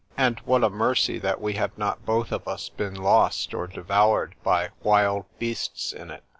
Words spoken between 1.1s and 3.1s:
that we have not both of us been